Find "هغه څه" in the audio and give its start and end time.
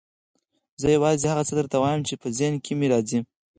1.31-1.53